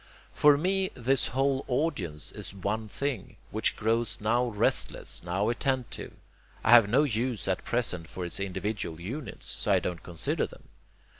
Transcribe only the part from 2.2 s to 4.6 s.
is one thing, which grows now